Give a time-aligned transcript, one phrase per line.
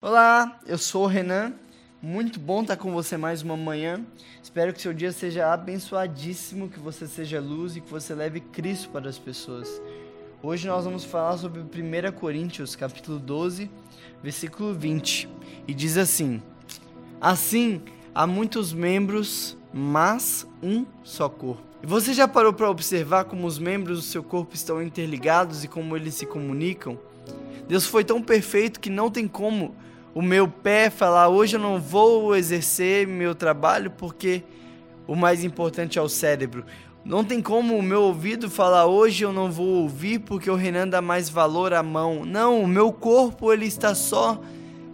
[0.00, 1.54] Olá, eu sou o Renan.
[2.00, 4.06] Muito bom estar com você mais uma manhã.
[4.40, 8.90] Espero que seu dia seja abençoadíssimo, que você seja luz e que você leve Cristo
[8.90, 9.82] para as pessoas.
[10.40, 13.68] Hoje nós vamos falar sobre 1 Coríntios, capítulo 12,
[14.22, 15.28] versículo 20.
[15.66, 16.40] E diz assim:
[17.20, 17.82] Assim,
[18.14, 21.60] há muitos membros, mas um só corpo.
[21.82, 25.68] E você já parou para observar como os membros do seu corpo estão interligados e
[25.68, 26.96] como eles se comunicam?
[27.66, 29.74] Deus foi tão perfeito que não tem como
[30.14, 34.42] o meu pé falar hoje eu não vou exercer meu trabalho porque
[35.06, 36.64] o mais importante é o cérebro.
[37.04, 40.88] Não tem como o meu ouvido falar hoje eu não vou ouvir porque o Renan
[40.88, 42.24] dá mais valor à mão.
[42.24, 44.40] Não, o meu corpo ele está só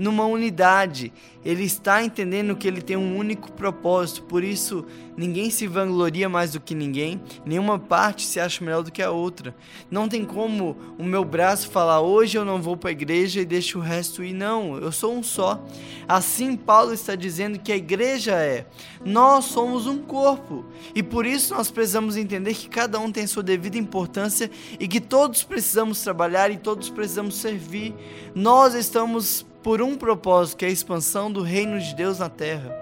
[0.00, 1.12] numa unidade.
[1.44, 6.52] Ele está entendendo que ele tem um único propósito, por isso ninguém se vangloria mais
[6.52, 9.54] do que ninguém, nenhuma parte se acha melhor do que a outra.
[9.90, 13.44] Não tem como o meu braço falar hoje eu não vou para a igreja e
[13.44, 15.62] deixo o resto ir, não, eu sou um só.
[16.08, 18.66] Assim, Paulo está dizendo que a igreja é,
[19.04, 23.42] nós somos um corpo e por isso nós precisamos entender que cada um tem sua
[23.42, 27.94] devida importância e que todos precisamos trabalhar e todos precisamos servir.
[28.34, 32.80] Nós estamos por um propósito, que é a expansão do reino de Deus na terra.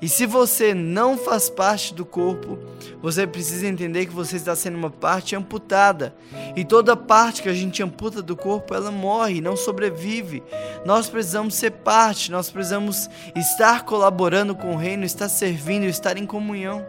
[0.00, 2.56] E se você não faz parte do corpo,
[3.02, 6.14] você precisa entender que você está sendo uma parte amputada.
[6.54, 10.42] E toda parte que a gente amputa do corpo, ela morre, não sobrevive.
[10.84, 16.26] Nós precisamos ser parte, nós precisamos estar colaborando com o reino, estar servindo, estar em
[16.26, 16.86] comunhão.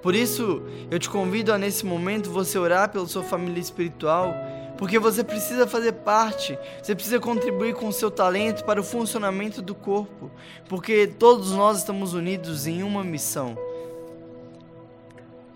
[0.00, 4.34] Por isso, eu te convido a nesse momento você orar pela sua família espiritual
[4.76, 9.62] porque você precisa fazer parte, você precisa contribuir com o seu talento para o funcionamento
[9.62, 10.30] do corpo,
[10.68, 13.56] porque todos nós estamos unidos em uma missão.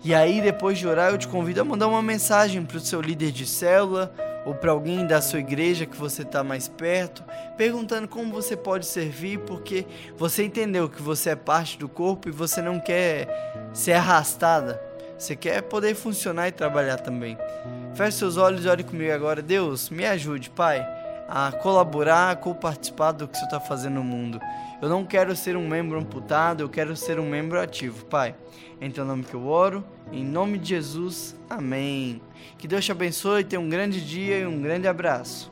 [0.03, 2.99] E aí, depois de orar, eu te convido a mandar uma mensagem para o seu
[2.99, 4.11] líder de célula
[4.43, 7.23] ou para alguém da sua igreja que você está mais perto,
[7.55, 9.85] perguntando como você pode servir, porque
[10.17, 14.81] você entendeu que você é parte do corpo e você não quer ser arrastada,
[15.17, 17.37] você quer poder funcionar e trabalhar também.
[17.93, 19.41] Feche seus olhos e ore comigo agora.
[19.41, 20.79] Deus, me ajude, Pai,
[21.27, 24.39] a colaborar, a co-participar do que você está fazendo no mundo.
[24.81, 28.33] Eu não quero ser um membro amputado, eu quero ser um membro ativo, Pai.
[28.79, 32.21] Em teu nome que eu oro, em nome de Jesus, amém.
[32.57, 35.50] Que Deus te abençoe, tenha um grande dia e um grande abraço.